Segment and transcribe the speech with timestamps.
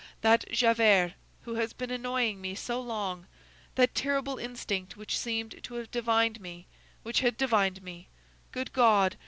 [0.21, 1.13] That Javert,
[1.43, 3.27] who has been annoying me so long;
[3.75, 6.65] that terrible instinct which seemed to have divined me,
[7.03, 9.17] which had divined me—good God!